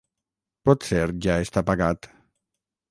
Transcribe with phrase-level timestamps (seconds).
[0.69, 2.13] Potser ja està pagat.